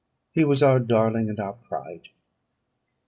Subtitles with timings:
[0.31, 2.09] he was our darling and our pride!"